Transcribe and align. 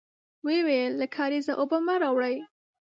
ويې 0.45 0.61
ويل: 0.65 0.91
له 1.01 1.07
کارېزه 1.15 1.53
اوبه 1.59 1.77
مه 1.85 1.95
راوړی! 2.01 2.35